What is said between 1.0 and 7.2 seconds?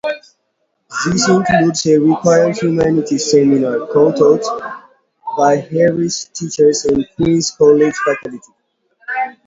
This includes a required humanities seminar co-taught by Harris teachers and